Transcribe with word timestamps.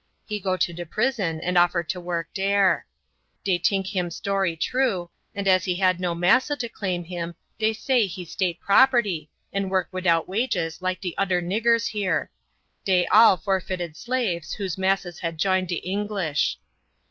He 0.25 0.39
go 0.39 0.57
to 0.57 0.73
de 0.73 0.83
prison 0.83 1.39
and 1.41 1.59
offer 1.59 1.83
to 1.83 2.01
work 2.01 2.29
dere. 2.33 2.87
Dey 3.43 3.59
tink 3.59 3.91
him 3.93 4.09
story 4.09 4.55
true, 4.55 5.11
and 5.35 5.47
as 5.47 5.65
he 5.65 5.75
had 5.75 5.99
no 5.99 6.15
massa 6.15 6.55
to 6.57 6.67
claim 6.67 7.03
him 7.03 7.35
dey 7.59 7.71
say 7.73 8.07
he 8.07 8.25
State 8.25 8.59
property, 8.59 9.29
and 9.53 9.69
work 9.69 9.89
widout 9.91 10.27
wages 10.27 10.81
like 10.81 11.01
de 11.01 11.13
oder 11.19 11.39
niggers 11.39 11.89
here; 11.89 12.31
dey 12.83 13.05
all 13.11 13.37
forfeited 13.37 13.95
slaves 13.95 14.53
whose 14.53 14.75
massas 14.75 15.19
had 15.19 15.37
jined 15.37 15.67
de 15.67 15.75
English. 15.75 16.57